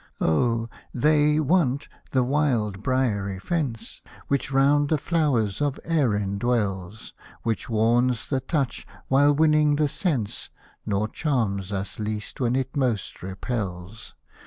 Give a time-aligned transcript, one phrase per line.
[0.19, 0.67] Oh!
[0.95, 7.69] they want the wild sweet briery fence, Which round the flowers of Erin dwells; Which
[7.69, 10.49] warns the touch, while winning the sense.
[10.87, 14.15] Nor charms us least when it most repels.